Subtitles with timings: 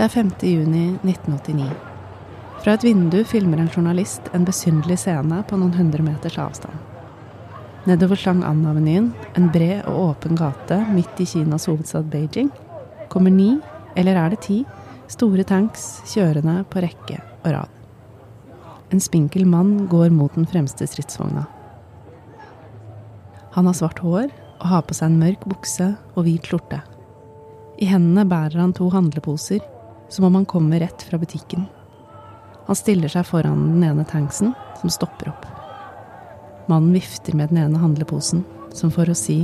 [0.00, 0.28] Det er 5.
[0.48, 1.64] juni 1989.
[2.64, 6.72] Fra et vindu filmer en journalist en besynderlig scene på noen hundre meters avstand.
[7.84, 12.48] Nedover Chang'an-avenyen, en bred og åpen gate midt i Kinas hovedstad Beijing,
[13.12, 13.58] kommer ni,
[13.92, 14.56] eller er det ti,
[15.12, 17.74] store tanks kjørende på rekke og rad.
[18.96, 21.42] En spinkel mann går mot den fremste stridsvogna.
[23.52, 26.80] Han har svart hår og har på seg en mørk bukse og hvit skjorte.
[27.76, 29.60] I hendene bærer han to handleposer,
[30.10, 31.64] som om han kommer rett fra butikken.
[32.66, 35.46] Han stiller seg foran den ene tanksen, som stopper opp.
[36.70, 39.42] Mannen vifter med den ene handleposen, som for å si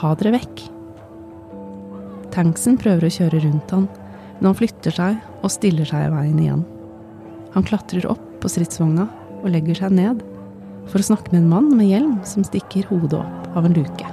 [0.00, 0.62] ha dere vekk.
[2.32, 3.88] Tanksen prøver å kjøre rundt han,
[4.38, 6.64] men han flytter seg og stiller seg i veien igjen.
[7.52, 9.04] Han klatrer opp på stridsvogna
[9.42, 10.22] og legger seg ned
[10.88, 14.08] for å snakke med en mann med hjelm som stikker hodet opp av en luke.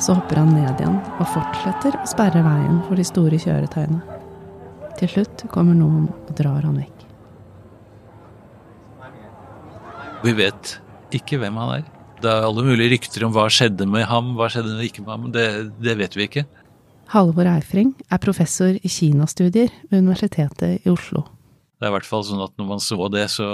[0.00, 4.13] Så hopper han ned igjen og fortsetter å sperre veien for de store kjøretøyene.
[5.04, 7.00] Til slutt kommer noen og drar han vekk.
[10.24, 10.70] Vi vet
[11.12, 11.82] ikke hvem han er.
[12.24, 15.26] Det er alle mulige rykter om hva skjedde med ham, hva skjedde ikke med ham.
[15.34, 15.44] Det,
[15.84, 16.46] det vet vi ikke.
[17.12, 21.26] Halvor Eifring er professor i kinastudier ved Universitetet i Oslo.
[21.76, 23.50] Det er i hvert fall sånn at når man så det, så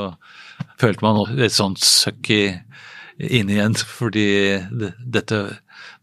[0.79, 3.75] følte man et sånt søkk inn igjen.
[3.75, 4.31] Fordi
[4.71, 5.43] det, dette,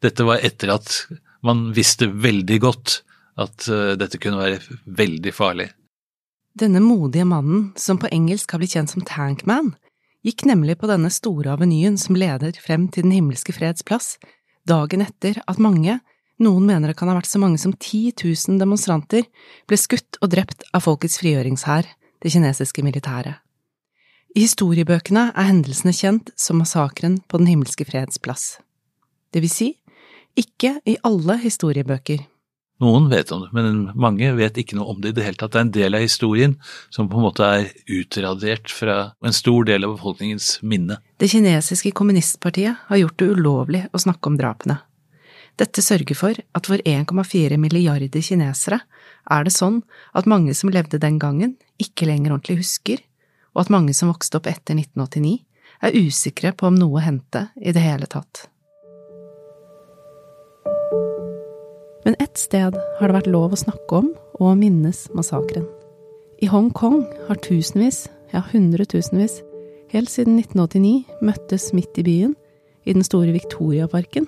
[0.04, 1.06] dette, var etter at
[1.40, 3.02] man visste veldig godt
[3.38, 5.70] at uh, dette kunne være veldig farlig.
[6.58, 9.76] Denne modige mannen, som på engelsk har blitt kjent som Tankman,
[10.26, 14.16] gikk nemlig på denne store avenyen som leder frem til Den himmelske freds plass,
[14.68, 16.00] dagen etter at mange,
[16.42, 19.26] noen mener det kan ha vært så mange som 10 000 demonstranter,
[19.70, 21.88] ble skutt og drept av folkets frigjøringshær,
[22.22, 23.38] det kinesiske militæret.
[24.36, 28.58] I historiebøkene er hendelsene kjent som massakren på Den himmelske freds plass.
[29.34, 29.70] Det vil si,
[30.38, 32.22] ikke i alle historiebøker.
[32.84, 35.56] Noen vet om det, men mange vet ikke noe om det i det hele tatt.
[35.56, 36.54] Det er en del av historien
[36.94, 41.00] som på en måte er utradert fra en stor del av befolkningens minne.
[41.18, 44.78] Det kinesiske kommunistpartiet har gjort det ulovlig å snakke om drapene.
[45.58, 48.84] Dette sørger for at for 1,4 milliarder kinesere
[49.26, 49.80] er det sånn
[50.14, 53.02] at mange som levde den gangen, ikke lenger ordentlig husker,
[53.58, 55.40] og at mange som vokste opp etter 1989,
[55.82, 58.46] er usikre på om noe hendte i det hele tatt.
[62.08, 64.06] Men ett sted har det vært lov å snakke om
[64.40, 65.66] og minnes massakren.
[66.40, 69.42] I Hongkong har tusenvis, ja hundretusenvis,
[69.92, 72.38] helt siden 1989 møttes midt i byen,
[72.88, 74.24] i den store Victoriaparken,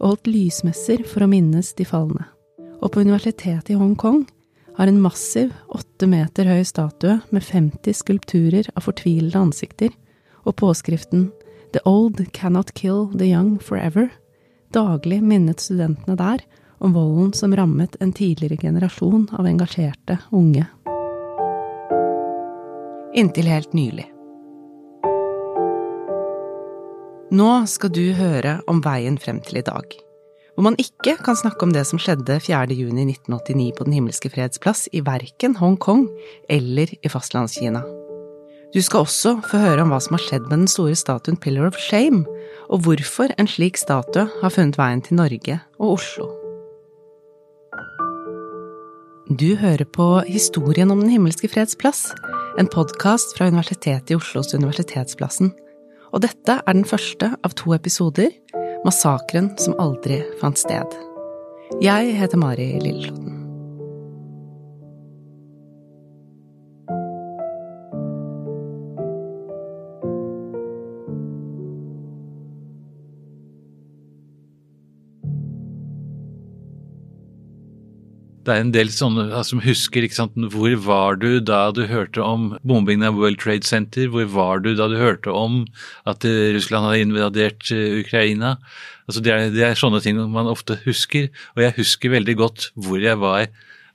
[0.00, 2.26] og holdt lysmesser for å minnes de falne.
[2.82, 4.24] Og på universitetet i Hongkong
[4.80, 9.94] har en massiv, åtte meter høy statue med 50 skulpturer av fortvilede ansikter
[10.42, 11.28] og påskriften
[11.70, 14.10] The old cannot kill the young forever
[14.74, 16.42] daglig minnet studentene der
[16.80, 20.64] om volden som rammet en tidligere generasjon av engasjerte unge.
[23.14, 24.06] Inntil helt nylig.
[27.30, 29.84] Nå skal du høre om veien frem til i dag,
[30.54, 32.74] hvor man ikke kan snakke om det som skjedde 4.
[32.74, 36.08] juni 1989 på Den himmelske freds plass i verken Hongkong
[36.50, 37.84] eller i fastlandskina.
[38.74, 41.70] Du skal også få høre om hva som har skjedd med den store statuen Pillar
[41.70, 42.22] of Shame,
[42.70, 46.39] og hvorfor en slik statue har funnet veien til Norge og Oslo.
[49.30, 52.00] Du hører på Historien om Den himmelske freds plass,
[52.58, 55.52] en podkast fra Universitetet i Oslos Universitetsplassen.
[56.10, 58.32] Og dette er den første av to episoder,
[58.82, 60.98] Massakren som aldri fant sted.
[61.78, 63.39] Jeg heter Mari Lilleslotten.
[78.46, 82.22] Det er en del sånne som husker ikke sant, hvor var du da du hørte
[82.24, 84.08] om bombingen av World Trade Center?
[84.08, 85.66] Hvor var du da du hørte om
[86.08, 88.54] at Russland hadde invadert eh, Ukraina?
[89.04, 92.70] Altså det, er, det er sånne ting man ofte husker, og jeg husker veldig godt
[92.80, 93.50] hvor jeg var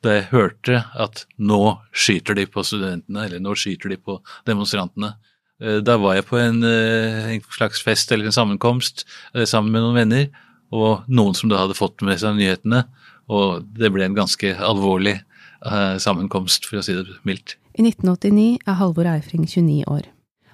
[0.05, 1.61] da jeg hørte at nå
[1.95, 5.15] skyter de på studentene, eller nå skyter de på demonstrantene.
[5.57, 9.07] Eh, da var jeg på en, eh, en slags fest eller en sammenkomst
[9.49, 10.29] sammen med noen venner,
[10.75, 12.83] og noen som da hadde fått med seg nyhetene
[13.31, 15.17] og det ble en ganske alvorlig
[15.65, 17.57] uh, sammenkomst, for å si det mildt.
[17.75, 20.05] I 1989 er Halvor Eifring 29 år.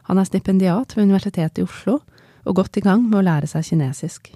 [0.09, 1.99] Han er stipendiat ved Universitetet i Oslo
[2.41, 4.31] og godt i gang med å lære seg kinesisk.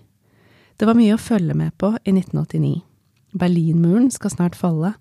[0.78, 2.84] Det var mye å følge med på i 1989.
[3.36, 4.94] Berlinmuren skal snart falle,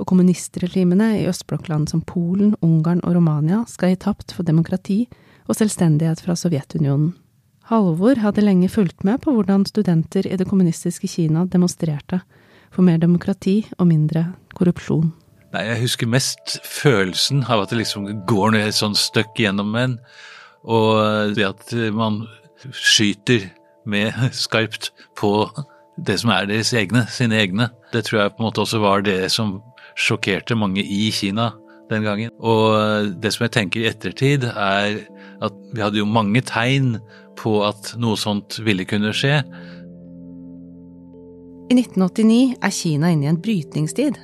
[0.00, 5.04] og kommunistregimene i østblokkland som Polen, Ungarn og Romania skal gi tapt for demokrati
[5.46, 7.12] og selvstendighet fra Sovjetunionen.
[7.70, 12.22] Halvor hadde lenge fulgt med på hvordan studenter i det kommunistiske Kina demonstrerte,
[12.70, 15.10] for mer demokrati og mindre korrupsjon.
[15.50, 19.74] Nei, jeg husker mest følelsen av at det liksom går ned et sånt støkk gjennom
[19.78, 19.96] en,
[20.62, 22.22] og det at man
[22.70, 23.48] skyter
[23.88, 25.32] med skarpt på
[26.06, 27.70] det som er deres egne, sine egne.
[27.92, 29.58] Det tror jeg på en måte også var det som
[29.98, 31.50] sjokkerte mange i Kina
[31.90, 32.30] den gangen.
[32.38, 35.02] Og det som jeg tenker i ettertid, er
[35.42, 36.98] at vi hadde jo mange tegn
[37.40, 39.40] på at noe sånt ville kunne skje.
[41.70, 44.16] I 1989 er Kina inne i en brytningstid.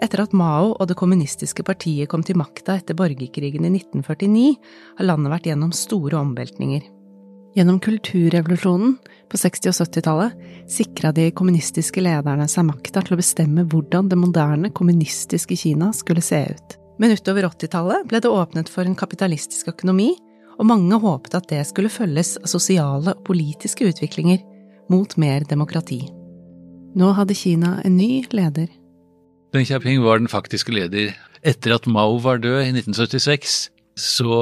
[0.00, 4.54] Etter at Mao og det kommunistiske partiet kom til makta etter borgerkrigen i 1949,
[4.96, 6.86] har landet vært gjennom store omveltninger.
[7.54, 8.96] Gjennom kulturrevolusjonen
[9.28, 14.22] på 60- og 70-tallet sikra de kommunistiske lederne seg makta til å bestemme hvordan det
[14.24, 16.80] moderne, kommunistiske Kina skulle se ut.
[16.96, 20.14] Men utover 80-tallet ble det åpnet for en kapitalistisk økonomi,
[20.56, 24.40] og mange håpet at det skulle følges av sosiale og politiske utviklinger
[24.88, 26.06] mot mer demokrati.
[26.94, 28.68] Nå hadde Kina en ny leder.
[29.54, 31.14] Deng Xiaoping var den faktiske leder.
[31.42, 33.56] Etter at Mao var død i 1976,
[33.98, 34.36] så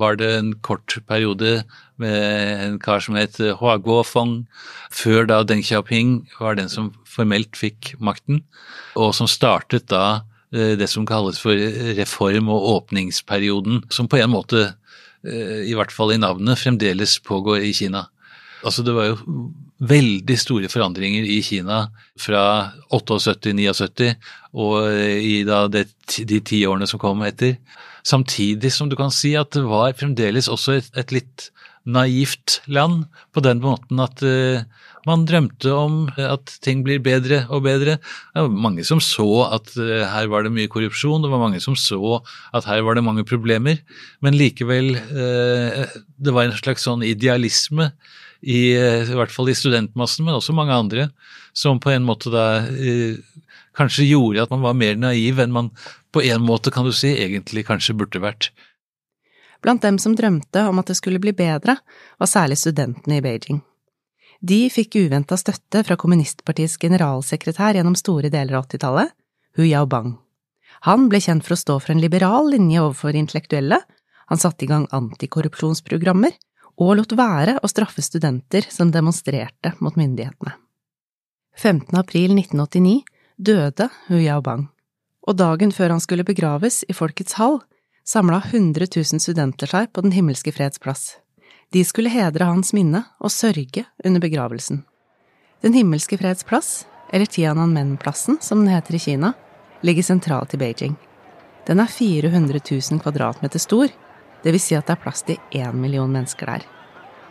[0.00, 1.62] var det en kort periode
[2.00, 4.46] med en kar som het Hua Guofeng,
[4.88, 8.40] før da Deng Xiaoping var den som formelt fikk makten,
[8.96, 11.60] og som startet da eh, det som kalles for
[12.00, 14.70] reform- og åpningsperioden, som på en måte,
[15.28, 18.06] eh, i hvert fall i navnet, fremdeles pågår i Kina.
[18.64, 19.18] Altså det var jo
[19.78, 21.84] veldig store forandringer i Kina
[22.18, 22.42] fra
[22.90, 24.10] 78-79
[24.58, 24.88] og
[25.22, 25.84] i det,
[26.18, 27.58] de ti årene som kom etter.
[28.06, 31.48] Samtidig som du kan si at det var fremdeles også et, et litt
[31.88, 34.60] naivt land, på den måten at uh,
[35.08, 37.96] man drømte om at ting blir bedre og bedre.
[38.34, 41.62] Det var mange som så at uh, her var det mye korrupsjon, det var mange
[41.64, 42.20] som så
[42.52, 43.80] at her var det mange problemer,
[44.20, 45.84] men likevel uh,
[46.18, 47.92] Det var en slags sånn idealisme,
[48.42, 51.08] i, i hvert fall i studentmassen, men også mange andre,
[51.56, 52.46] som på en måte da
[53.78, 55.70] kanskje gjorde at man var mer naiv enn man
[56.14, 58.50] på en måte, kan du si, egentlig kanskje burde vært.
[59.62, 61.78] Blant dem som drømte om at det skulle bli bedre,
[62.18, 63.60] var særlig studentene i Beijing.
[64.38, 69.14] De fikk uventa støtte fra kommunistpartiets generalsekretær gjennom store deler av 80-tallet,
[69.58, 70.14] Hu Yaobang.
[70.86, 73.80] Han ble kjent for å stå for en liberal linje overfor intellektuelle,
[74.28, 76.36] han satte i gang antikorrupsjonsprogrammer,
[76.78, 80.54] og lot være å straffe studenter som demonstrerte mot myndighetene.
[81.58, 81.90] 15.
[81.98, 83.02] april 1989
[83.36, 84.68] døde Hu Yaobang,
[85.26, 87.58] og dagen før han skulle begraves i Folkets hall,
[88.06, 91.18] samla 100 000 studenter seg på Den himmelske freds plass.
[91.74, 94.84] De skulle hedre hans minne og sørge under begravelsen.
[95.60, 99.34] Den himmelske freds plass, eller Tiananmen-plassen som den heter i Kina,
[99.82, 100.94] ligger sentralt i Beijing.
[101.66, 103.90] Den er 400 000 kvadratmeter stor,
[104.44, 106.66] det vil si at det er plass til én million mennesker der.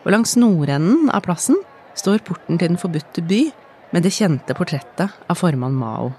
[0.04, 1.58] Og langs nordenden av plassen
[1.98, 3.48] står porten til Den forbudte by
[3.92, 6.12] med det kjente portrettet av formann Mao.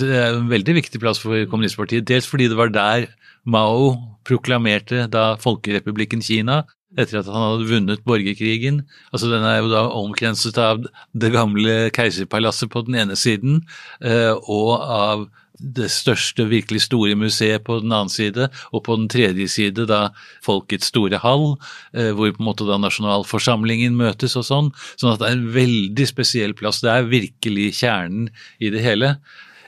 [0.00, 3.06] Det er en veldig viktig plass for kommunistpartiet, dels fordi det var der
[3.44, 3.92] Mao
[4.26, 6.64] proklamerte da Folkerepublikken Kina
[6.98, 8.82] etter at han hadde vunnet borgerkrigen.
[9.12, 13.64] Altså Den er jo da omkrenset av det gamle keiserpalasset på den ene siden,
[14.00, 15.26] eh, og av
[15.58, 20.08] det største, virkelig store museet på den annen side, og på den tredje side da
[20.44, 21.54] Folkets store hall,
[21.94, 24.70] eh, hvor på en måte da nasjonalforsamlingen møtes og sånn.
[24.98, 26.82] Sånn at det er en veldig spesiell plass.
[26.82, 29.14] Det er virkelig kjernen i det hele.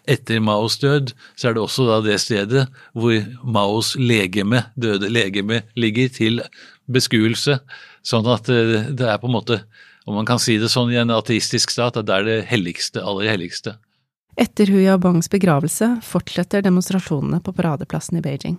[0.06, 5.64] Etter Maos død så er det også da det stedet hvor Maos legeme, døde legeme,
[5.78, 6.42] ligger til
[6.90, 7.60] beskuelse.
[8.06, 9.62] Sånn at eh, det er på en måte,
[10.06, 13.02] om man kan si det sånn i en ateistisk stat, at det er det helligste,
[13.02, 13.78] aller helligste.
[14.36, 18.58] Etter Hu Yabangs begravelse fortsetter demonstrasjonene på paradeplassen i Beijing.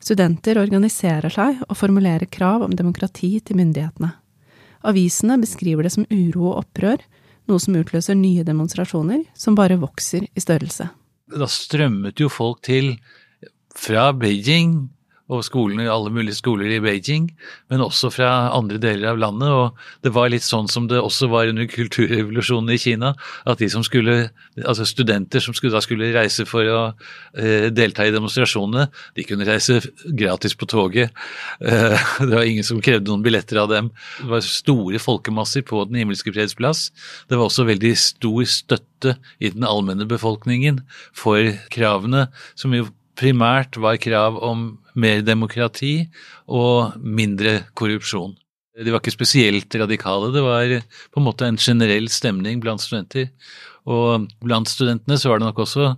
[0.00, 4.14] Studenter organiserer seg og formulerer krav om demokrati til myndighetene.
[4.88, 7.04] Avisene beskriver det som uro og opprør,
[7.50, 10.88] noe som utløser nye demonstrasjoner som bare vokser i størrelse.
[11.28, 12.94] Da strømmet jo folk til
[13.76, 14.88] fra Beijing
[15.30, 17.28] og skolene, alle mulige skoler i Beijing,
[17.70, 19.50] men også fra andre deler av landet.
[19.54, 23.12] Og det var litt sånn som det også var under kulturrevolusjonen i Kina,
[23.46, 24.16] at de som skulle,
[24.64, 26.82] altså studenter som skulle, da skulle reise for å
[27.38, 29.78] eh, delta i demonstrasjonene, de kunne reise
[30.18, 31.14] gratis på toget.
[31.62, 33.92] Eh, det var ingen som krevde noen billetter av dem.
[34.18, 36.88] Det var store folkemasser på Den himmelske freds plass.
[37.30, 40.82] Det var også veldig stor støtte i den allmenne befolkningen
[41.16, 42.26] for kravene,
[42.58, 45.94] som jo primært var krav om mer demokrati
[46.48, 48.36] og mindre korrupsjon.
[48.80, 50.76] De var ikke spesielt radikale, det var
[51.12, 53.28] på en måte en generell stemning blant studenter.
[53.90, 55.90] Og blant studentene så var det nok også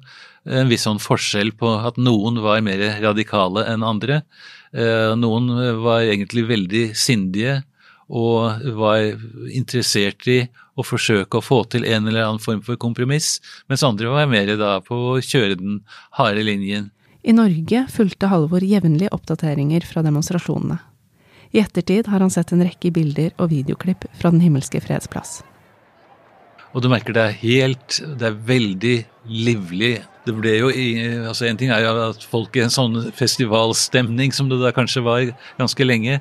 [0.52, 4.22] en viss sånn forskjell på at noen var mer radikale enn andre.
[4.72, 7.60] Eh, noen var egentlig veldig sindige
[8.12, 9.12] og var
[9.52, 10.40] interessert i
[10.76, 13.36] å forsøke å få til en eller annen form for kompromiss,
[13.70, 15.80] mens andre var mer da på å kjøre den
[16.18, 16.90] harde linjen.
[17.22, 20.80] I Norge fulgte Halvor jevnlig oppdateringer fra demonstrasjonene.
[21.54, 25.42] I ettertid har han sett en rekke bilder og videoklipp fra Den himmelske freds plass.
[26.72, 28.96] Og du merker det er helt Det er veldig
[29.28, 30.68] livlig det ble jo
[31.26, 35.02] altså En ting er jo at folk i en sånn festivalstemning som det da kanskje
[35.02, 35.24] var
[35.58, 36.20] ganske lenge.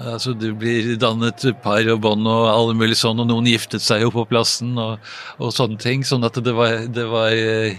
[0.00, 4.02] altså Det blir dannet par og bånd og alle mulige sånn, og noen giftet seg
[4.02, 4.98] jo på plassen og,
[5.38, 6.02] og sånne ting.
[6.06, 7.30] Sånn at det var, det var,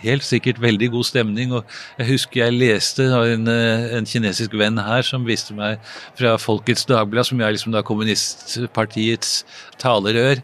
[0.06, 1.52] helt sikkert veldig god stemning.
[1.58, 1.68] og
[2.00, 5.82] Jeg husker jeg leste av en, en kinesisk venn her som viste meg
[6.20, 9.42] fra Folkets Dagblad, som er liksom da kommunistpartiets
[9.82, 10.40] talerør.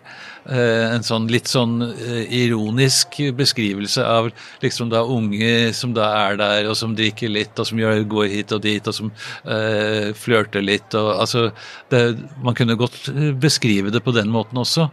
[0.48, 4.30] Eh, en sånn litt sånn eh, ironisk beskrivelse av
[4.64, 8.54] liksom da unge som da er der, og som drikker litt, og som går hit
[8.56, 9.12] og dit, og som
[9.44, 10.96] eh, flørter litt.
[10.96, 11.50] og altså,
[11.92, 12.02] det,
[12.44, 13.12] Man kunne godt
[13.42, 14.88] beskrive det på den måten også.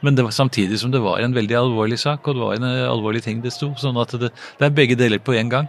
[0.00, 2.68] Men det var samtidig som det var en veldig alvorlig sak, og det var en
[2.88, 3.74] alvorlig ting det sto.
[3.76, 5.68] Sånn at det, det er begge deler på en gang.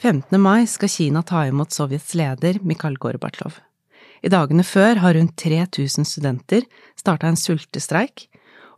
[0.00, 0.32] 15.
[0.40, 3.60] mai skal Kina ta imot Sovjets leder Mikhail Gorbatsjov.
[4.24, 6.64] I dagene før har rundt 3000 studenter
[6.96, 8.29] starta en sultestreik,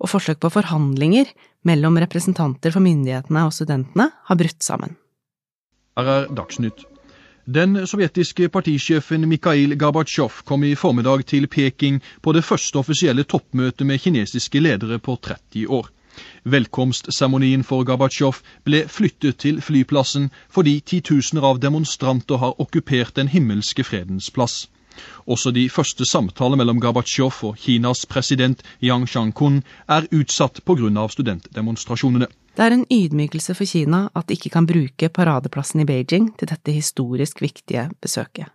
[0.02, 1.30] og forsøk på forhandlinger
[1.68, 4.96] mellom representanter for myndighetene og studentene har brutt sammen.
[5.96, 6.82] Her er Dagsnytt.
[7.46, 13.86] Den sovjetiske partisjefen Mikhail Gorbatsjov kom i formiddag til Peking på det første offisielle toppmøtet
[13.86, 15.90] med kinesiske ledere på 30 år.
[16.44, 23.84] Velkomstseremonien for Gorbatsjov ble flyttet til flyplassen fordi titusener av demonstranter har okkupert Den himmelske
[23.84, 24.68] fredens plass.
[25.26, 31.06] Også de første samtaler mellom Gorbatsjov og Kinas president Yang Shang-kun er utsatt pga.
[31.08, 32.28] studentdemonstrasjonene.
[32.56, 36.50] Det er en ydmykelse for Kina at de ikke kan bruke paradeplassen i Beijing til
[36.50, 38.50] dette historisk viktige besøket.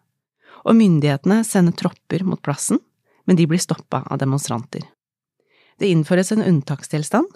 [0.65, 2.79] Og myndighetene sender tropper mot plassen,
[3.25, 4.83] men de blir stoppa av demonstranter.
[5.79, 7.27] Det innføres en unntakstilstand,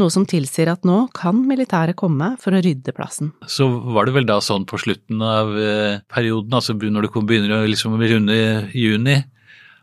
[0.00, 3.32] noe som tilsier at nå kan militæret komme for å rydde plassen.
[3.48, 7.56] Så var det vel da sånn på slutten av eh, perioden, altså når det begynner
[7.56, 8.38] å liksom runde
[8.76, 9.16] juni,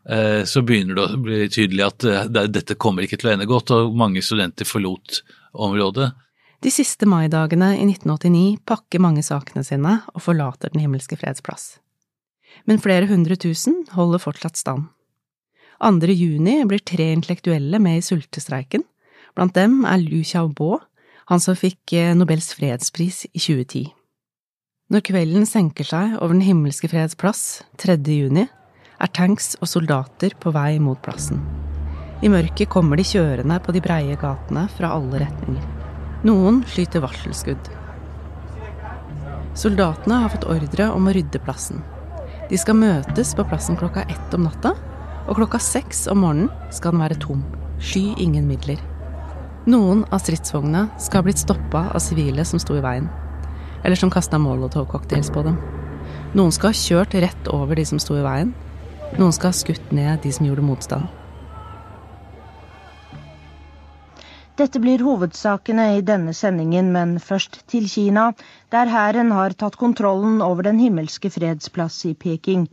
[0.06, 3.50] eh, så begynner det å bli tydelig at eh, dette kommer ikke til å ende
[3.50, 6.12] godt, og mange studenter forlot området.
[6.64, 11.74] De siste maidagene i 1989 pakker mange sakene sine og forlater Den himmelske freds plass.
[12.70, 14.88] Men flere hundre tusen holder fortsatt stand.
[15.84, 16.08] 2.
[16.16, 18.86] juni blir tre intellektuelle med i sultestreiken,
[19.34, 20.78] Blant dem er Liu Xiaobo,
[21.32, 23.88] han som fikk eh, Nobels fredspris i 2010.
[24.94, 27.98] Når kvelden senker seg over Den himmelske freds plass, 3.
[28.14, 28.46] juni,
[29.02, 31.42] er tanks og soldater på vei mot plassen.
[32.24, 35.66] I mørket kommer de kjørende på de breie gatene fra alle retninger.
[36.24, 37.72] Noen skyter varselskudd.
[39.60, 41.82] Soldatene har fått ordre om å rydde plassen.
[42.52, 44.76] De skal møtes på plassen klokka ett om natta,
[45.26, 47.44] og klokka seks om morgenen skal den være tom.
[47.82, 48.80] Sky ingen midler.
[49.64, 53.06] Noen av stridsvognene skal ha blitt stoppa av sivile som sto i veien,
[53.88, 55.56] eller som kasta molotovcocktails på dem.
[56.36, 58.50] Noen skal ha kjørt rett over de som sto i veien.
[59.16, 61.08] Noen skal ha skutt ned de som gjorde motstand.
[64.60, 68.26] Dette blir hovedsakene i denne sendingen, men først til Kina,
[68.70, 72.68] der hæren har tatt kontrollen over Den himmelske freds plass i Peking.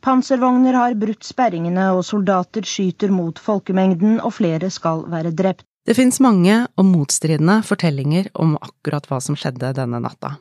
[0.00, 5.68] Panservogner har brutt sperringene, og soldater skyter mot folkemengden, og flere skal være drept.
[5.82, 10.36] Det fins mange og motstridende fortellinger om akkurat hva som skjedde denne natta.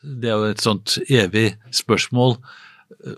[0.00, 2.38] Det er jo et sånt evig spørsmål.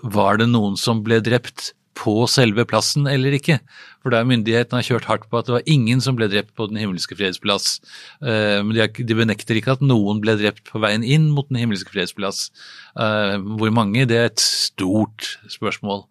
[0.02, 3.58] Var det noen som ble drept på selve plassen eller ikke?
[4.02, 6.66] For der myndighetene har kjørt hardt på at det var ingen som ble drept på
[6.70, 7.76] Den himmelske freds plass.
[8.24, 11.92] Eh, men de benekter ikke at noen ble drept på veien inn mot Den himmelske
[11.92, 12.48] freds plass.
[12.96, 16.06] Eh, hvor mange, det er et stort spørsmål.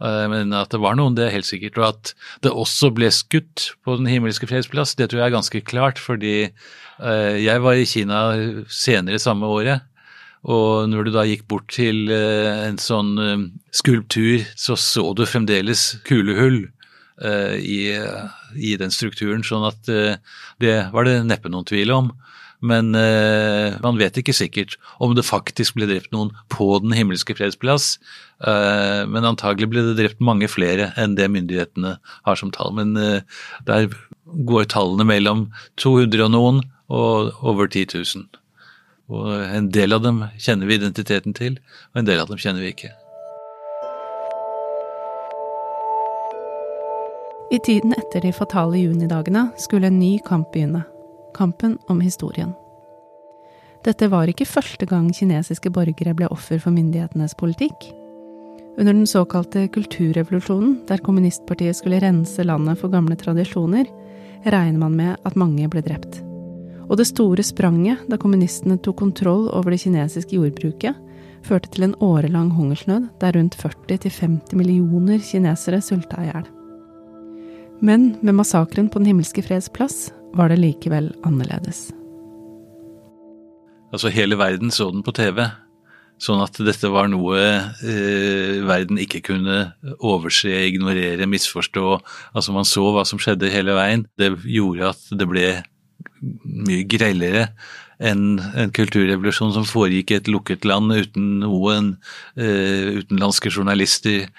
[0.00, 1.78] Eh, men at det var noen, det er helt sikkert.
[1.80, 2.14] Og at
[2.44, 6.00] det også ble skutt på Den himmelske fredsplass, det tror jeg er ganske klart.
[6.00, 8.24] Fordi eh, jeg var i Kina
[8.72, 9.86] senere samme året.
[10.40, 13.12] Og når du da gikk bort til eh, en sånn
[13.76, 16.62] skulptur, så så du fremdeles kulehull
[17.20, 17.80] i,
[18.56, 19.42] i den strukturen.
[19.44, 22.06] Sånn at det var det neppe noen tvil om.
[22.60, 27.34] Men eh, man vet ikke sikkert om det faktisk ble drept noen på Den himmelske
[27.36, 27.94] freds plass.
[28.44, 31.96] Eh, men antagelig ble det drept mange flere enn det myndighetene
[32.28, 32.74] har som tall.
[32.76, 33.24] Men eh,
[33.68, 33.88] der
[34.46, 35.48] går tallene mellom
[35.80, 36.62] 200 og noen
[36.92, 38.28] og over 10 000.
[39.10, 41.58] Og en del av dem kjenner vi identiteten til,
[41.90, 42.92] og en del av dem kjenner vi ikke.
[47.50, 50.84] I tiden etter de fatale junidagene skulle en ny kamp begynne
[51.34, 52.52] kampen om historien.
[53.84, 57.88] Dette var ikke første gang kinesiske borgere ble offer for myndighetenes politikk.
[58.76, 63.88] Under den såkalte kulturrevolusjonen, der kommunistpartiet skulle rense landet for gamle tradisjoner,
[64.44, 66.20] regner man med at mange ble drept.
[66.90, 70.96] Og det store spranget da kommunistene tok kontroll over det kinesiske jordbruket,
[71.46, 76.48] førte til en årelang hungersnød der rundt 40-50 millioner kinesere sulta i hjel.
[77.80, 81.88] Men med massakren på Den himmelske freds plass var det likevel annerledes.
[83.90, 85.42] Altså hele verden så den på TV.
[86.20, 89.70] Sånn at dette var noe eh, verden ikke kunne
[90.04, 91.96] overse, ignorere, misforstå.
[92.36, 94.04] Altså man så hva som skjedde hele veien.
[94.20, 95.46] Det gjorde at det ble
[96.20, 97.48] mye grellere
[98.00, 101.90] enn en kulturrevolusjon som foregikk i et lukket land uten noen
[102.40, 104.30] uh, utenlandske journalister.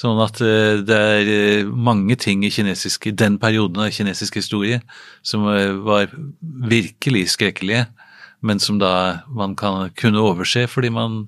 [0.00, 1.32] Sånn at uh, det er
[1.64, 4.80] uh, mange ting i kinesisk, den perioden av kinesisk historie
[5.20, 5.44] som
[5.84, 6.08] var
[6.40, 7.84] virkelig skrekkelige,
[8.40, 11.26] men som da man kan, kunne overse fordi man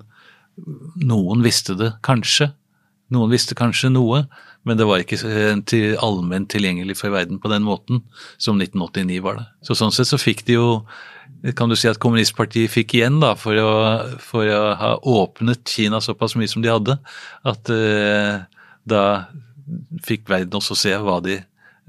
[1.01, 2.51] Noen visste det kanskje.
[3.13, 4.23] Noen visste kanskje noe,
[4.65, 5.19] men det var ikke
[5.69, 8.01] til allment tilgjengelig for verden på den måten
[8.41, 9.47] som 1989 var det.
[9.67, 10.69] Så Sånn sett så fikk de jo
[11.57, 13.71] kan du si at kommunistpartiet fikk igjen da, for å,
[14.23, 16.95] for å ha åpnet Kina såpass mye som de hadde,
[17.43, 18.45] at uh,
[18.87, 19.03] da
[20.07, 20.95] fikk verden også se
[21.27, 21.37] de,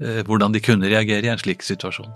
[0.03, 2.11] uh, hvordan de kunne reagere i en slik situasjon.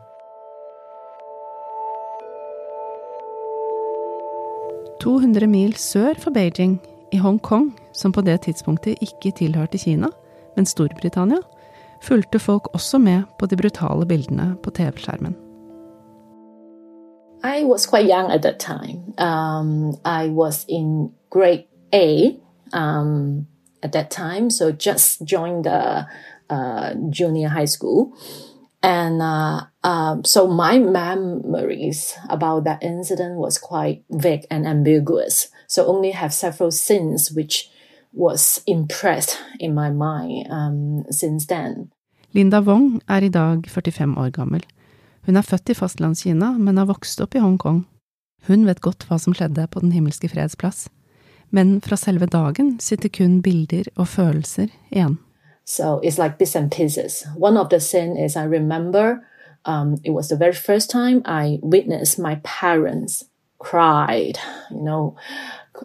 [4.99, 6.75] «200 mil sør for Beijing,
[7.15, 10.07] i Hongkong, som på det tidspunktet ikke tilhørte Kina,
[10.55, 11.43] men Storbritannia,
[12.01, 15.35] fulgte folk også med på de brutale bildene på TV-skjermen.
[17.43, 19.13] I was quite young at that time.
[19.17, 20.65] Um, I was
[21.93, 22.35] A
[22.73, 23.47] um,
[23.81, 26.05] at that time, so just joined the
[26.49, 28.13] uh, junior high school.
[28.81, 35.49] And uh, um, so my memories about that incident was quite vague and ambiguous.
[35.67, 37.69] So only have several scenes which
[38.13, 41.91] was impressed in my mind um, since then.
[42.31, 44.65] Linda Wong er i dag 45 år gammel.
[45.25, 47.85] Hun er født i fastlandskina, men har vokst opp i Hongkong.
[48.47, 50.89] Hun vet godt hva som skjedde på Den himmelske freds plass,
[51.49, 55.17] men fra selve dagen sitter kun bilder og følelser igjen.
[55.65, 57.25] So it's like bits and pieces.
[57.37, 59.21] One of the scenes is I remember
[59.65, 63.23] um, it was the very first time I witnessed my parents
[63.59, 64.39] cried,
[64.71, 65.15] you know,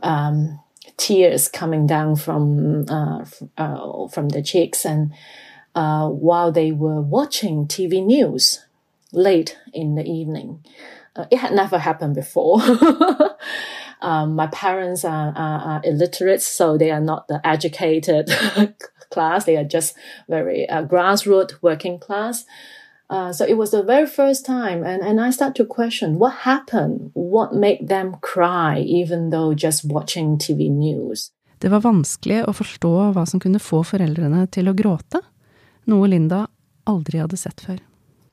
[0.03, 0.59] um,
[0.97, 3.25] tears coming down from uh,
[3.57, 5.13] uh, from the cheeks, and
[5.75, 8.65] uh, while they were watching TV news,
[9.13, 10.65] late in the evening.
[11.17, 12.61] Uh, it had never happened before.
[14.03, 18.29] um, my parents are, are, are, illiterate, so they are not the educated
[19.11, 19.45] class.
[19.45, 19.95] They are just
[20.29, 22.45] very uh, grassroots working class.
[23.11, 26.33] Uh, so it was the very first time, and, and I start to question what
[26.45, 31.31] happened, what made them cry, even though just watching TV news.
[31.59, 35.21] Det var vanskelig å forstå hva som kunne få foreldrene til å gråte,
[35.89, 36.47] noe Linda
[36.89, 37.79] aldri hadde sett før.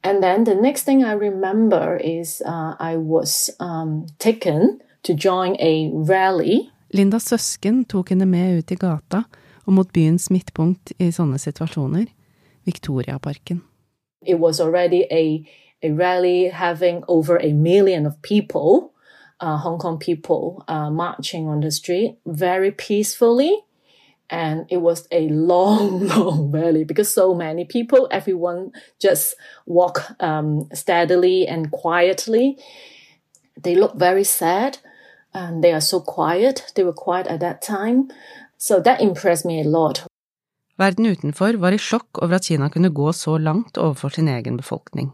[0.03, 5.55] And then the next thing I remember is uh, I was um, taken to join
[5.59, 6.71] a rally.
[6.89, 9.23] Lindas søsken tok henne med ut i gata
[9.63, 12.07] og mot byens midtpunkt i sånne situasjoner,
[12.65, 13.61] Victoriaparken.
[14.25, 15.45] It was already a,
[15.83, 18.93] a rally having over a million of people,
[19.39, 23.63] uh, Hong Kong people, uh, marching on the street very peacefully.
[24.29, 30.69] and it was a long, long rally because so many people, everyone just walk um,
[30.73, 32.57] steadily and quietly.
[33.61, 34.79] They look very sad
[35.33, 36.71] and they are so quiet.
[36.75, 38.09] They were quiet at that time.
[38.57, 40.05] So that impressed me a lot.
[40.81, 44.57] Verden utenfor var i sjokk over at Kina kunne gå så langt overfor sin egen
[44.57, 45.11] befolkning.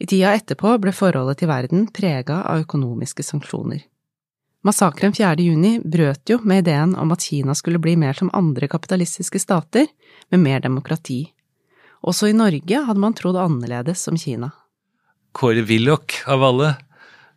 [0.00, 3.82] I tida etterpå ble forholdet til verden prega av økonomiske sanksjoner.
[4.64, 5.36] Massakren 4.
[5.44, 9.86] juni brøt jo med ideen om at Kina skulle bli mer som andre kapitalistiske stater,
[10.32, 11.20] med mer demokrati.
[12.02, 14.50] Også i Norge hadde man trodd annerledes om Kina.
[15.36, 16.72] Kåre Willoch av alle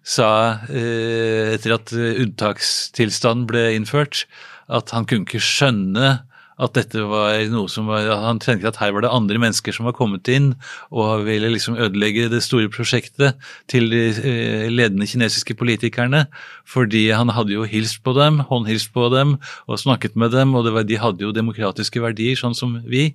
[0.01, 0.29] sa
[0.71, 4.23] eh, etter at unntakstilstanden ble innført,
[4.71, 6.15] at han kunne ikke skjønne
[6.59, 9.87] at dette var noe som var Han tenkte at her var det andre mennesker som
[9.87, 10.51] var kommet inn
[10.91, 13.39] og ville liksom ødelegge det store prosjektet
[13.71, 16.25] til de eh, ledende kinesiske politikerne.
[16.67, 20.67] Fordi han hadde jo hilst på dem, håndhilst på dem og snakket med dem, og
[20.73, 23.13] var, de hadde jo demokratiske verdier, sånn som vi.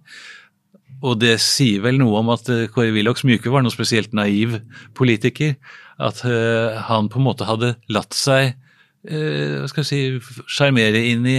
[1.04, 4.56] Og det sier vel noe om at eh, Kåre Willochs ikke var noe spesielt naiv
[4.96, 5.58] politiker,
[5.94, 8.56] at uh, han på en måte hadde latt seg
[9.04, 11.36] hva skal jeg si, sjarmere inn i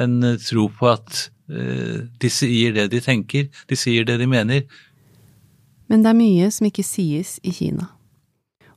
[0.00, 4.62] en tro på at Eh, de sier det de tenker, de sier det de mener.
[5.90, 7.90] Men det er mye som ikke sies i Kina.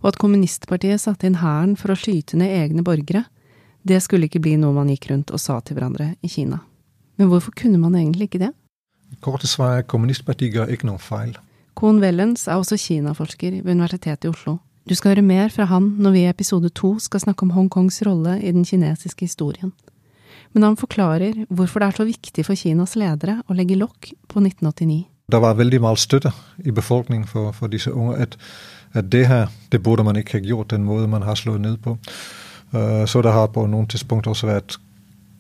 [0.02, 3.24] Og at kommunistpartiet satte inn hæren for å skyte ned egne borgere,
[3.86, 6.60] det skulle ikke bli noe man gikk rundt og sa til hverandre i Kina.
[7.16, 8.52] Men hvorfor kunne man egentlig ikke det?
[9.24, 11.36] Korte svar er kommunistpartiet gjør ikke noen feil.
[11.76, 14.60] Kohn Wellens er også kinaforsker ved Universitetet i Oslo.
[14.86, 18.02] Du skal høre mer fra han når vi i episode to skal snakke om Hongkongs
[18.06, 19.74] rolle i den kinesiske historien.
[20.56, 24.40] Men han forklarer hvorfor det er så viktig for Kinas ledere å legge lokk på
[24.40, 25.04] 1989.
[25.28, 26.32] Det var veldig mye støtte
[26.64, 28.38] i befolkningen for, for disse unge at,
[28.94, 31.78] at, det her det burde man ikke ha gjort, den måten man har slått ned
[31.84, 31.98] på.
[32.72, 34.78] Uh, så det har på noen tidspunkt også vært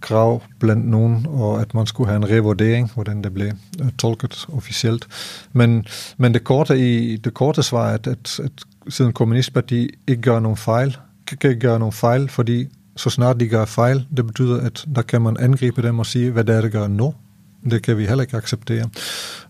[0.05, 4.35] krav blant noen, og at man skulle ha en revurdering, hvordan det ble uh, tolket
[4.51, 5.07] offisielt.
[5.53, 5.85] Men,
[6.17, 10.97] men det, korte i, korte svaret er at, at siden kommunistpartiet ikke gjør noen feil.
[11.31, 15.25] Ikke gjør noen feil, fordi så snart de gjør feil, det betyr at da kan
[15.25, 17.11] man angripe dem og si hva det er de gjør nå.
[17.65, 18.89] Det kan vi heller ikke akseptere.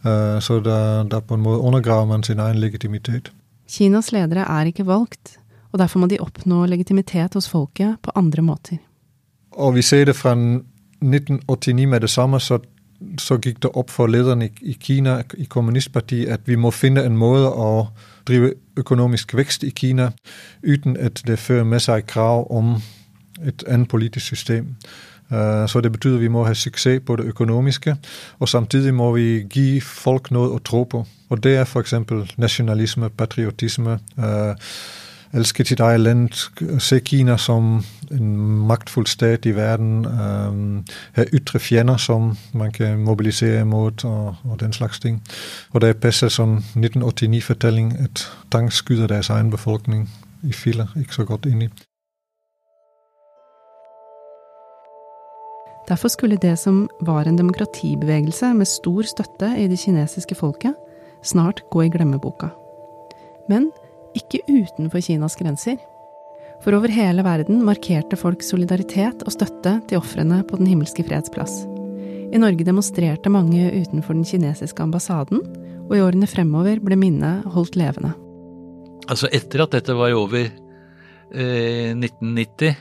[0.05, 3.31] Uh, så da, da, på en måte undergraver man sin egen legitimitet.
[3.69, 5.37] Kinas ledere er ikke valgt,
[5.71, 8.77] og derfor må de oppnå legitimitet hos folket på andre måter.
[9.51, 12.59] Og vi ser det fra 1989 med det samme, så,
[13.19, 17.03] så gikk det opp for lederne i, i Kina, i kommunistpartiet, at vi må finne
[17.03, 17.87] en måte å
[18.27, 20.11] drive økonomisk vekst i Kina
[20.63, 22.77] uten at det fører med seg krav om
[23.47, 24.75] et annet politisk system.
[25.31, 27.95] Eh, så det betyder, at vi må ha suksess på det økonomiske,
[28.39, 31.05] og samtidig må vi gi folk noe å tro på.
[31.29, 31.93] Og det er f.eks.
[32.37, 33.99] nasjonalisme, patriotisme.
[34.17, 34.53] Uh,
[35.33, 36.29] elske sitt eget land,
[36.79, 38.35] se Kina som en
[38.67, 40.83] maktfull stat i verden, um,
[41.15, 45.23] ha ytre fiender som man kan mobilisere imot, og, og, den slags ting.
[45.73, 50.09] Og det passer som 1989-fortelling at Tang skyter deres egen befolkning
[50.43, 51.69] i filler ikke så godt inn i.
[55.85, 60.73] Derfor skulle det som var en demokratibevegelse med stor støtte i det kinesiske folket,
[61.25, 62.49] snart gå i glemmeboka.
[63.49, 63.69] Men
[64.17, 65.77] ikke utenfor Kinas grenser.
[66.63, 71.29] For over hele verden markerte folk solidaritet og støtte til ofrene på Den himmelske freds
[71.29, 71.65] plass.
[72.33, 75.43] I Norge demonstrerte mange utenfor den kinesiske ambassaden,
[75.85, 78.15] og i årene fremover ble minnet holdt levende.
[79.05, 82.73] Altså etter at dette var over eh, 1990,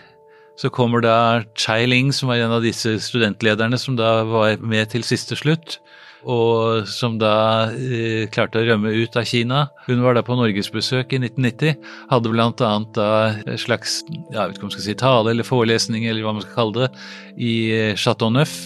[0.61, 1.17] så kommer da
[1.59, 5.81] Chai Ling, som var en av disse studentlederne som da var med til siste slutt
[6.25, 9.67] og som da eh, klarte å rømme ut av Kina.
[9.87, 11.77] Hun var da på norgesbesøk i 1990.
[12.11, 12.71] Hadde bl.a.
[12.97, 13.11] da
[13.45, 16.47] en slags jeg vet ikke om man skal si tale eller forelesning eller hva man
[16.47, 17.05] skal kalle det,
[17.37, 18.57] i eh, Chateau Neuf,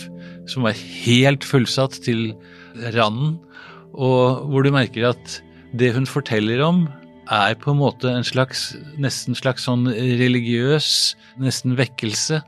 [0.48, 2.30] som var helt fullsatt til
[2.94, 3.36] randen.
[3.98, 5.40] Og hvor du merker at
[5.78, 6.86] det hun forteller om,
[7.30, 10.88] er på en måte en slags nesten slags sånn religiøs,
[11.42, 12.42] nesten vekkelse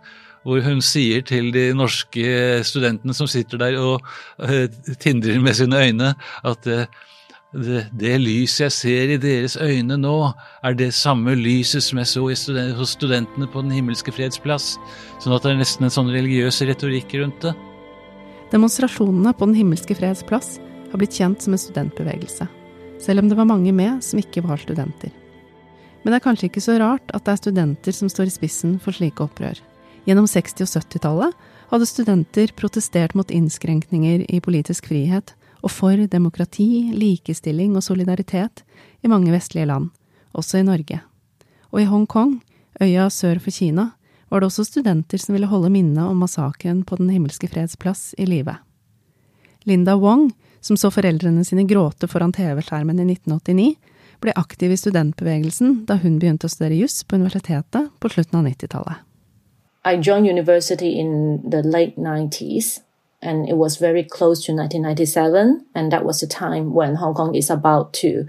[0.46, 2.24] hvor hun sier til de norske
[2.64, 4.06] studentene som sitter der og
[4.40, 4.66] uh,
[5.02, 6.14] tindrer med sine øyne,
[6.48, 6.86] at uh,
[7.50, 10.14] det, det lyset jeg ser i deres øyne nå,
[10.64, 14.76] er det samme lyset som jeg så student, hos studentene på Den himmelske freds plass.
[15.18, 17.56] Sånn at det er nesten en sånn religiøs retorikk rundt det.
[18.54, 20.58] Demonstrasjonene på Den himmelske freds plass
[20.92, 22.46] har blitt kjent som en studentbevegelse,
[23.00, 25.10] selv om det var mange med som ikke var studenter.
[26.02, 28.78] Men det er kanskje ikke så rart at det er studenter som står i spissen
[28.80, 29.58] for slike opprør.
[30.08, 36.90] Gjennom 60- og 70-tallet hadde studenter protestert mot innskrenkninger i politisk frihet og for demokrati,
[36.96, 38.64] likestilling og solidaritet
[39.04, 39.90] i mange vestlige land,
[40.32, 41.02] også i Norge.
[41.70, 42.38] Og i Hongkong,
[42.80, 43.90] øya sør for Kina,
[44.30, 48.14] var det også studenter som ville holde minnet om massakren på Den himmelske freds plass
[48.18, 48.56] i live.
[49.64, 53.74] Linda Wong, som så foreldrene sine gråte foran TV-skjermen i 1989,
[54.20, 58.48] ble aktiv i studentbevegelsen da hun begynte å studere juss på universitetet på slutten av
[58.48, 59.06] 90-tallet.
[59.84, 62.80] I joined university in the late 90s,
[63.22, 67.34] and it was very close to 1997, and that was the time when Hong Kong
[67.34, 68.26] is about to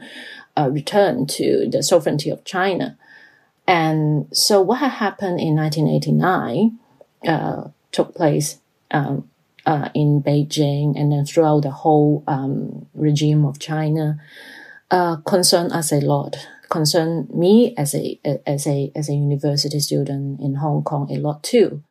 [0.55, 2.97] uh, return to the sovereignty of China.
[3.67, 6.79] And so, what had happened in 1989
[7.27, 8.57] uh, took place
[8.91, 9.29] um,
[9.65, 14.19] uh, in Beijing and then throughout the whole um, regime of China
[14.91, 16.37] uh, concern us a lot
[16.71, 21.43] Concern me as a, as, a, as a university student in Hong Kong a lot
[21.43, 21.81] too.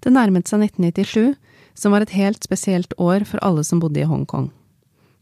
[0.00, 1.34] Det nærmet seg 1997,
[1.74, 4.48] som var et helt spesielt år for alle som bodde i Hongkong.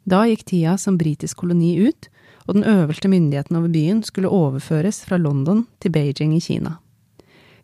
[0.06, 2.06] Da gikk tida som britisk koloni ut,
[2.46, 6.76] og den øverste myndigheten over byen skulle overføres fra London til Beijing i Kina.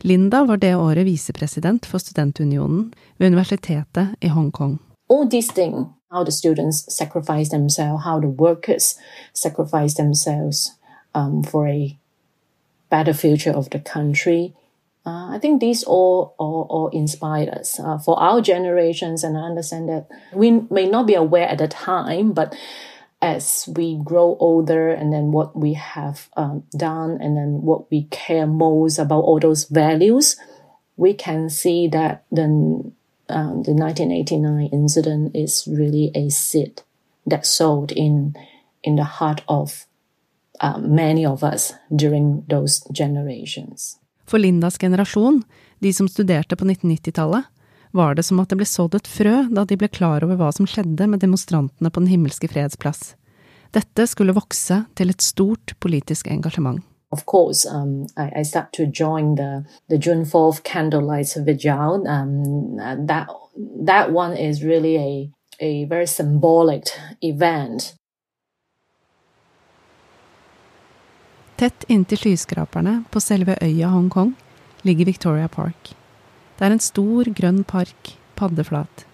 [0.02, 4.78] Linda var det året visepresident for Studentunionen ved universitetet i Hongkong.
[5.10, 8.98] All these things, how the students sacrifice themselves, how the workers
[9.34, 10.72] sacrifice themselves,
[11.14, 11.98] um, for a
[12.90, 14.52] better future of the country.
[15.06, 19.40] Uh, I think these all, all, all inspired us uh, for our generations, and I
[19.40, 22.54] understand that we may not be aware at the time, but
[23.22, 28.04] as we grow older, and then what we have um, done, and then what we
[28.10, 30.36] care most about all those values,
[30.96, 32.44] we can see that the
[33.28, 36.82] um, the 1989 incident is really a seed
[37.26, 38.34] that sowed in
[38.82, 39.86] in the heart of
[40.60, 43.96] uh, many of us during those generations.
[44.26, 45.42] For Lindas generasjon,
[45.78, 47.42] de som studerte på 1990-tallet,
[47.90, 50.50] var det som at det ble sådd et frø da de ble klar over hva
[50.54, 53.14] som skjedde med demonstrantene på Den himmelske freds plass.
[53.74, 56.82] Dette skulle vokse til et stort politisk engasjement.
[57.12, 62.06] Of course, um, I, I start to join the, the June 4th candlelight vigil.
[62.06, 62.76] Um,
[63.06, 63.26] that,
[63.84, 66.84] that one is really a, a very symbolic
[67.20, 67.94] event.
[71.56, 74.34] Tett inntil skyskraperne på selve øya Hongkong
[74.82, 75.99] ligger Victoria Park.
[76.60, 79.06] Det er en stor, grønn park, paddeflat.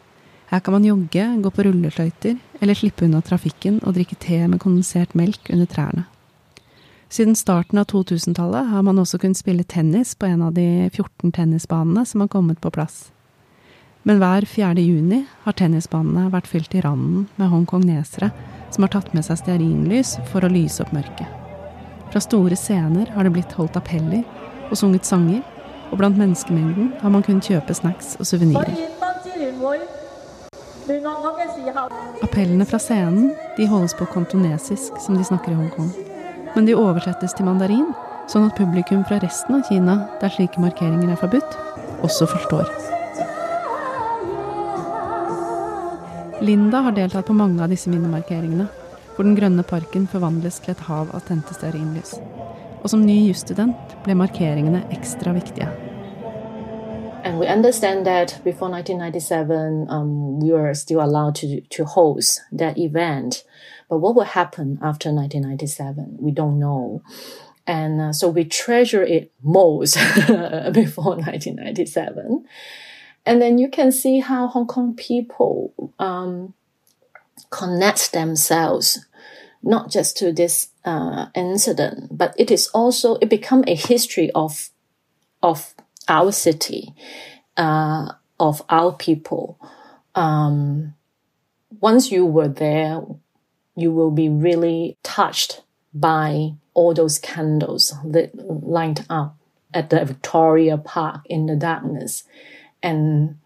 [0.51, 4.59] Her kan man jogge, gå på rulleskøyter eller slippe unna trafikken og drikke te med
[4.59, 6.09] kondensert melk under trærne.
[7.07, 11.31] Siden starten av 2000-tallet har man også kunnet spille tennis på en av de 14
[11.39, 13.13] tennisbanene som har kommet på plass.
[14.03, 14.75] Men hver 4.
[14.83, 18.33] juni har tennisbanene vært fylt i randen med hongkongnesere
[18.75, 21.31] som har tatt med seg stearinlys for å lyse opp mørket.
[22.11, 24.27] Fra store scener har det blitt holdt appeller
[24.67, 25.47] og sunget sanger,
[25.91, 28.75] og blant menneskemengden har man kunnet kjøpe snacks og suvenirer.
[32.23, 35.91] Appellene fra scenen de holdes på kantonesisk, som de snakker i Hongkong.
[36.55, 37.89] Men de oversettes til mandarin,
[38.31, 41.59] sånn at publikum fra resten av Kina, der slike markeringer er forbudt,
[42.07, 42.71] også forstår.
[46.47, 48.69] Linda har deltatt på mange av disse minnemarkeringene,
[49.17, 52.19] hvor den grønne parken forvandles til et hav av tente stearinlys.
[52.87, 55.67] Og som ny jusstudent ble markeringene ekstra viktige.
[57.25, 62.79] And we understand that before 1997, um, we were still allowed to, to host that
[62.79, 63.43] event.
[63.89, 66.19] But what will happen after 1997?
[66.21, 67.03] We don't know.
[67.67, 69.95] And uh, so we treasure it most
[70.73, 72.45] before 1997.
[73.27, 76.55] And then you can see how Hong Kong people um,
[77.51, 79.05] connect themselves
[79.63, 84.71] not just to this uh, incident, but it is also it become a history of
[85.43, 85.75] of
[86.09, 86.95] our city,
[87.57, 89.59] uh, of our people.
[90.15, 90.95] Um,
[91.81, 93.03] once you were there,
[93.75, 99.37] you will be really touched by all those candles that light up
[99.75, 102.25] at the Victoria Park in the darkness.
[102.83, 103.39] And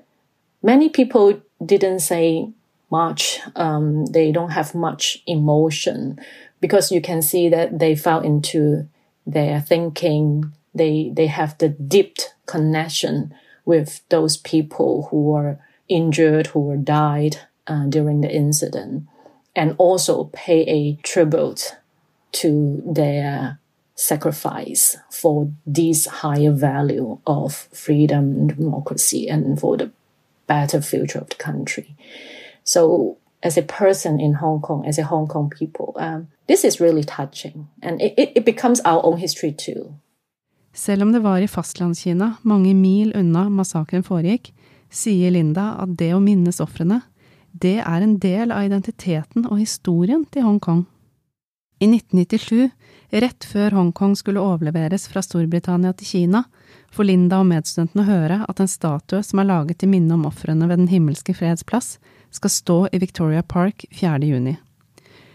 [0.62, 2.52] many people didn't say
[2.90, 3.40] much.
[3.56, 6.18] Um, they don't have much emotion
[6.60, 8.88] because you can see that they fell into
[9.26, 10.52] their thinking.
[10.74, 17.38] They they have the deep connection with those people who were injured, who were died
[17.66, 19.06] uh, during the incident,
[19.54, 21.76] and also pay a tribute
[22.32, 23.58] to their
[23.94, 29.90] sacrifice for this higher value of freedom and democracy and for the
[30.46, 31.94] better future of the country.
[32.72, 36.80] So as a person in Hong Kong, as a Hong Kong people, um, this is
[36.80, 37.66] really touching.
[37.82, 39.94] And it, it, it becomes our own history too.
[40.72, 44.52] Selv om det var i fastlandskina, mange mil unna massakren foregikk,
[44.90, 47.00] sier Linda at det å minnes ofrene,
[47.50, 50.84] det er en del av identiteten og historien til Hongkong.
[51.82, 52.70] I 1997,
[53.24, 56.44] rett før Hongkong skulle overleveres fra Storbritannia til Kina,
[56.94, 60.70] får Linda og medstudentene høre at en statue som er laget til minne om ofrene
[60.70, 61.96] ved Den himmelske freds plass,
[62.30, 64.18] skal stå i Victoria Park 4.
[64.26, 64.56] juni.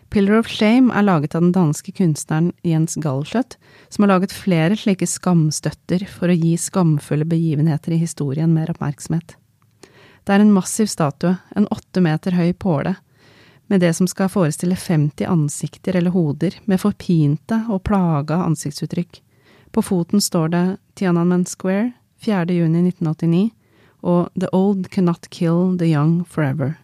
[0.10, 3.58] Pillar of Shame er laget av den danske kunstneren Jens Galschøtt,
[3.90, 9.36] som har laget flere slike skamstøtter for å gi skamfulle begivenheter i historien mer oppmerksomhet.
[10.24, 12.96] Det er en massiv statue, en åtte meter høy påle,
[13.68, 19.22] med det som skal forestille 50 ansikter eller hoder med forpinte og plaga ansiktsuttrykk.
[19.74, 20.64] På foten står det
[20.96, 22.46] Tiananmen Square, 4.
[22.54, 23.50] juni 1989,
[24.06, 26.78] og The Old Cannot Kill the Young Forever.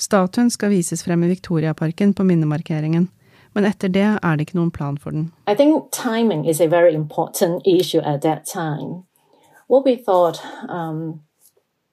[0.00, 3.08] Statuen skal vises frem i Victoriaparken på minnemarkeringen,
[3.52, 5.26] men etter det er det ikke noen plan for den.
[5.46, 9.04] I think timing is a very important issue at that time.
[9.68, 11.20] What we thought, um,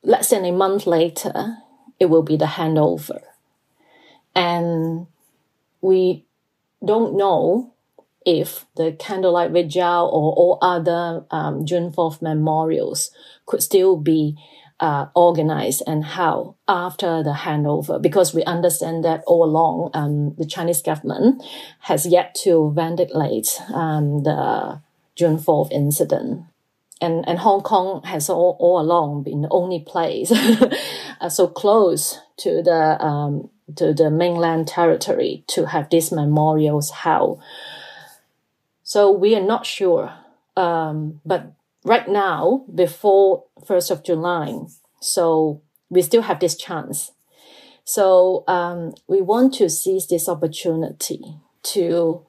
[0.04, 1.58] less than a month later,
[2.00, 3.20] it will be the handover.
[4.36, 5.08] And
[5.82, 6.24] we
[6.86, 7.74] don't know
[8.26, 13.12] if the candlelight vigil or all other um, June 4th memorials
[13.46, 14.38] could still be
[14.80, 20.46] uh, organized and how after the handover, because we understand that all along um, the
[20.46, 21.44] Chinese government
[21.82, 24.82] has yet to ventilate um, the
[25.16, 26.44] June 4th incident.
[27.00, 30.32] And, and Hong Kong has all, all along been the only place
[31.22, 37.42] uh, so close to the um, to the mainland territory to have these memorials held.
[38.84, 40.13] So we are not sure,
[40.56, 41.52] um, but
[41.88, 44.60] right now, before 1st of July,
[45.02, 47.12] so we still have this chance.
[47.84, 51.21] So um, we want to seize this opportunity
[51.73, 52.21] to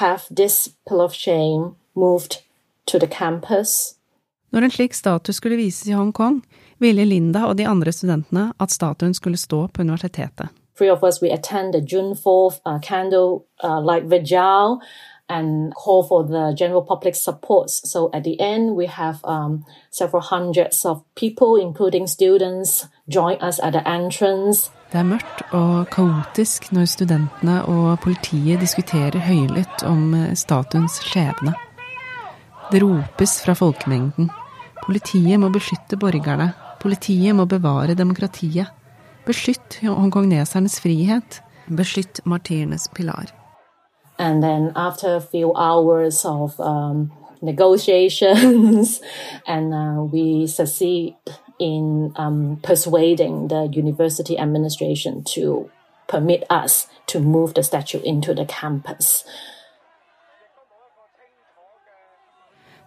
[0.00, 2.42] have this Pillar of Shame moved
[2.86, 3.94] to the campus.
[4.50, 6.42] Når en slik statue skulle vises i Hongkong,
[6.78, 10.48] ville Linda og de andre studentene at statuen skulle stå på universitetet.
[10.78, 14.80] Three of us, we attend the June 4th uh, candle uh, light vigil
[15.28, 17.70] and call for the general public support.
[17.70, 23.58] So at the end, we have um, several hundreds of people, including students, join us
[23.60, 24.70] at the entrance.
[24.92, 31.56] Det er mørkt og kaotisk når studentene og politiet diskuterer høylytt om eh, statuens skjebne.
[32.70, 34.30] Det ropes fra folkemengden.
[34.86, 36.52] Politiet må beskytte borgerne.
[36.82, 38.70] Politiet må bevare demokratiet.
[39.26, 41.40] Beskytt hongkongnesernes frihet.
[41.66, 43.35] Beskytt martyrenes pilar.
[44.18, 49.00] And then after a few hours of um, negotiations,
[49.46, 51.16] and uh, we succeed
[51.58, 55.70] in um, persuading the university administration to
[56.08, 59.24] permit us to move the statue into the campus.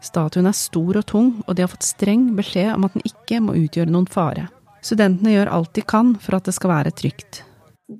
[0.02, 3.42] Statuen er stor og tung, og de har fått streng beskjed om at den ikke
[3.44, 4.48] må utgjøre noen fare.
[4.80, 7.44] Studentene gjør alt de kan for at det skal være trygt.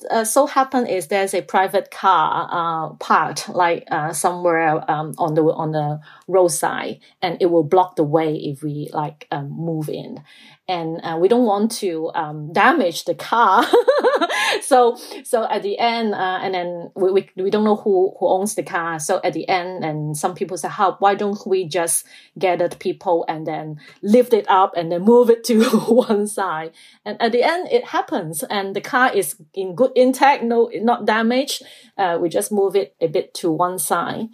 [0.10, 5.34] Uh, so happen is there's a private car uh, parked like uh, somewhere um, on
[5.34, 9.90] the on the roadside, and it will block the way if we like um, move
[9.90, 10.22] in,
[10.68, 13.66] and uh, we don't want to um, damage the car.
[14.62, 18.28] so so at the end, uh, and then we, we we don't know who who
[18.28, 19.00] owns the car.
[19.00, 20.98] So at the end, and some people say, "How?
[21.00, 22.06] Why don't we just
[22.38, 26.74] gather the people and then lift it up and then move it to one side?"
[27.04, 31.06] And at the end, it happens, and the car is in good intact, no, not
[31.08, 31.64] damaged.
[31.98, 34.28] Uh, we just move it a bit to one side.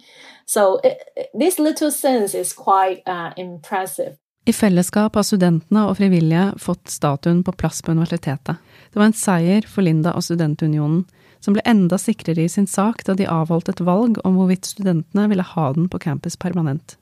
[0.46, 4.16] So it, it- this little sense is quite uh, impressive.
[4.48, 8.60] I fellesskap har studentene og frivillige fått statuen på plass på universitetet.
[8.92, 11.00] Det var en seier for Linda og Studentunionen,
[11.42, 15.26] som ble enda sikrere i sin sak da de avholdt et valg om hvorvidt studentene
[15.32, 16.94] ville ha den på campus permanent.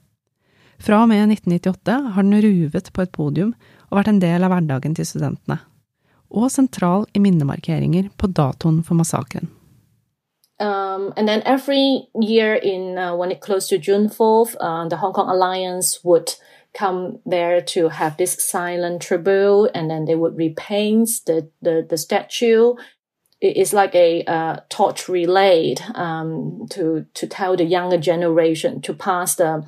[0.81, 3.53] Fra og med 1998 har den ruvet på et podium
[3.91, 5.61] og vært en del av hverdagen til studentene.
[6.29, 9.51] Og sentral i minnemarkeringer på datoen for massakren.
[10.57, 14.97] Um, and then every year in uh, when it close to June 4th, uh, the
[14.97, 16.35] Hong Kong Alliance would
[16.73, 21.97] come there to have this silent tribute, and then they would repaint the, the, the
[21.97, 22.75] statue.
[23.41, 28.93] It is like a uh, torch relayed um, to to tell the younger generation to
[28.93, 29.65] pass the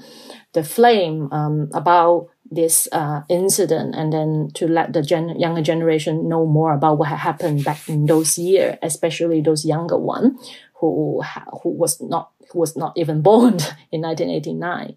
[0.53, 6.27] the flame um, about this uh, incident, and then to let the gen- younger generation
[6.27, 10.37] know more about what had happened back in those years, especially those younger one
[10.79, 11.21] who
[11.63, 13.57] who was not who was not even born
[13.91, 14.95] in 1989.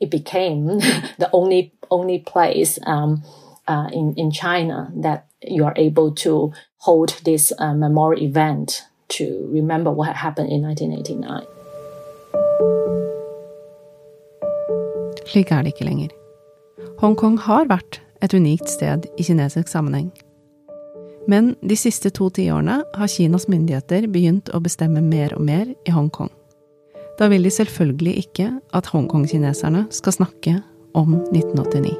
[0.00, 0.66] It became
[1.18, 3.22] the only only place um,
[3.66, 9.48] uh, in in China that you are able to hold this uh, memorial event to
[9.52, 11.46] remember what had happened in 1989.
[15.26, 16.23] Slik er det ikke lenger.
[17.00, 20.10] Hongkong har vært et unikt sted i kinesisk sammenheng.
[21.30, 25.94] Men de siste to tiårene har Kinas myndigheter begynt å bestemme mer og mer i
[25.94, 26.32] Hongkong.
[27.18, 30.58] Da vil de selvfølgelig ikke at Hongkong-kineserne skal snakke
[30.98, 31.94] om 1989.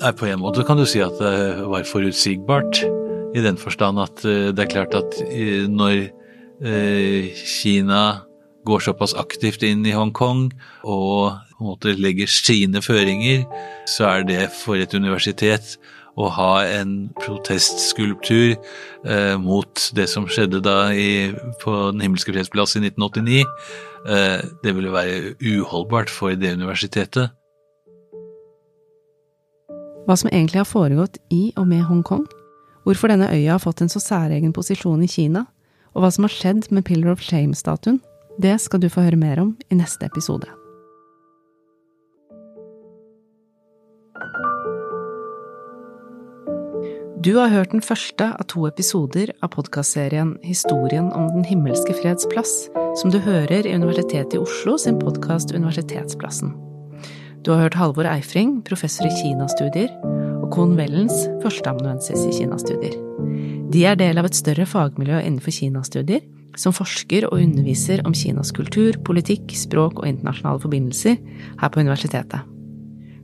[0.00, 2.82] Nei, På en måte kan du si at det var forutsigbart,
[3.36, 6.08] i den forstand at eh, det er klart at eh, når
[6.66, 8.24] eh, Kina
[8.66, 10.48] går såpass aktivt inn i Hongkong
[10.82, 13.42] og på en måte legger sine føringer,
[13.84, 15.74] så er det for et universitet
[16.16, 18.54] å ha en protestskulptur
[19.04, 23.44] eh, mot det som skjedde da i, på Den himmelske freds plass i 1989.
[24.08, 27.36] Eh, det ville være uholdbart for det universitetet.
[30.08, 32.24] Hva som egentlig har foregått i og med Hongkong,
[32.88, 35.44] hvorfor denne øya har fått en så særegen posisjon i Kina,
[35.92, 38.00] og hva som har skjedd med Pillar of Shame-statuen,
[38.40, 40.48] det skal du få høre mer om i neste episode.
[47.20, 52.24] Du har hørt den første av to episoder av podkastserien Historien om Den himmelske freds
[52.32, 52.52] plass,
[52.96, 56.54] som du hører i Universitetet i Oslo sin podkast Universitetsplassen.
[57.44, 59.92] Du har hørt Halvor Eifring, professor i Kinastudier,
[60.40, 62.96] og Kohn Wellens, førsteamanuensis i Kinastudier.
[63.68, 66.24] De er del av et større fagmiljø innenfor kinastudier,
[66.56, 71.20] som forsker og underviser om Kinas kultur, politikk, språk og internasjonale forbindelser
[71.60, 72.48] her på universitetet.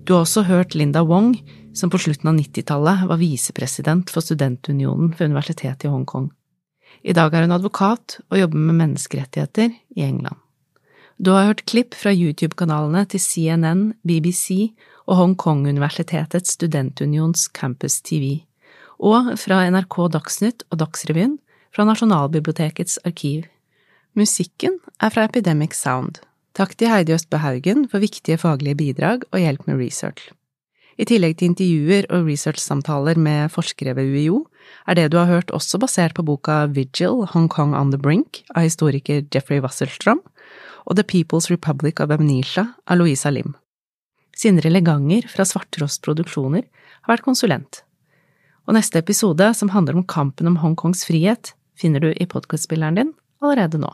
[0.07, 1.33] Du har også hørt Linda Wong,
[1.75, 6.29] som på slutten av 90-tallet var visepresident for Studentunionen ved Universitetet i Hongkong.
[7.03, 10.39] I dag er hun advokat og jobber med menneskerettigheter i England.
[11.19, 14.77] Du har hørt klipp fra YouTube-kanalene til CNN, BBC
[15.09, 18.45] og Hongkong-universitetets studentunions Campus TV,
[19.03, 21.41] og fra NRK Dagsnytt og Dagsrevyen
[21.75, 23.51] fra Nasjonalbibliotekets arkiv.
[24.15, 26.23] Musikken er fra Epidemic Sound.
[26.57, 30.31] Takk til Heidi Østbø Haugen for viktige faglige bidrag og hjelp med research.
[30.97, 34.39] I tillegg til intervjuer og researchsamtaler med forskere ved UiO,
[34.89, 38.41] er det du har hørt også basert på boka Vigil, Hong Kong on the Brink
[38.55, 40.23] av historiker Jeffrey Wasselstrom
[40.87, 43.53] og The People's Republic of Amnesia av Louisa Lim.
[44.33, 46.65] Sindre Leganger fra Svarttrost Produksjoner
[47.05, 47.83] har vært konsulent.
[48.65, 53.15] Og neste episode, som handler om kampen om Hongkongs frihet, finner du i podkastspilleren din
[53.45, 53.93] allerede nå.